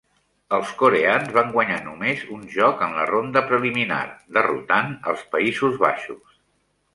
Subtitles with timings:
[0.55, 4.01] Els coreans van guanyar només un joc en la ronda preliminar,
[4.39, 6.35] derrotant als Països Baixos.